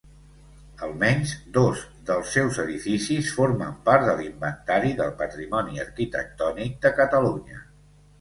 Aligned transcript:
Almenys 0.85 1.33
dos 1.57 1.81
dels 2.07 2.31
seus 2.37 2.57
edificis 2.63 3.29
formen 3.39 3.75
part 3.89 4.07
de 4.07 4.15
l'Inventari 4.21 4.95
del 5.03 5.13
Patrimoni 5.21 5.83
Arquitectònic 5.85 6.81
de 6.87 6.93
Catalunya. 7.03 7.61